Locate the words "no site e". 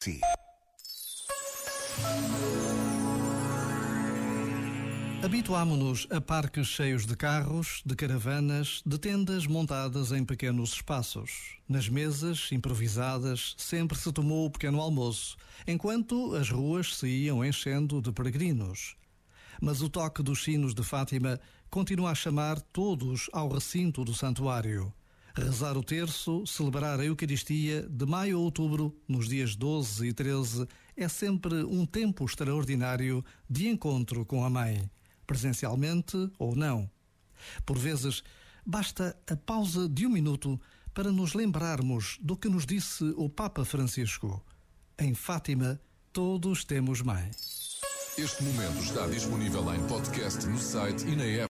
50.46-51.14